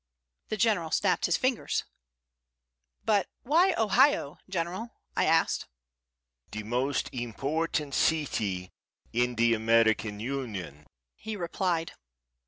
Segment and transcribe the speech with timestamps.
[0.49, 1.83] The General snapped his fingers.
[3.05, 5.67] "But why Ohio, General?" I asked.
[6.49, 8.71] "The most important city
[9.13, 11.91] in the American Union," he replied.